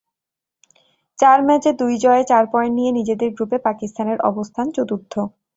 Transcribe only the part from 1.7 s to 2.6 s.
দুই জয়ে চার